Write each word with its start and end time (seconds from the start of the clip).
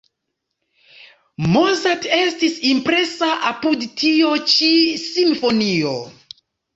Mozart 1.55 2.07
estis 2.19 2.55
impresa 2.69 3.29
apud 3.49 3.85
tio 4.03 4.31
ĉi 4.55 4.71
simfonio. 5.03 5.93